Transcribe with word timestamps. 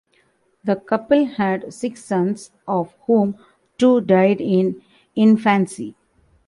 The 0.63 0.77
couple 0.77 1.25
had 1.25 1.71
six 1.71 2.03
sons, 2.03 2.49
of 2.67 2.95
whom 3.05 3.37
two 3.77 4.01
died 4.01 4.41
in 4.41 4.81
infancy. 5.15 5.95